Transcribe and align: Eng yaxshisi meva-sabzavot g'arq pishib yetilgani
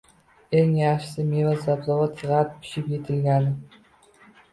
Eng 0.59 0.69
yaxshisi 0.77 1.25
meva-sabzavot 1.33 2.15
g'arq 2.31 2.55
pishib 2.63 2.89
yetilgani 2.95 3.53